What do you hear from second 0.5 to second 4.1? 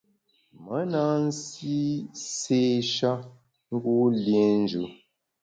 Me na nsi séé-sha ngu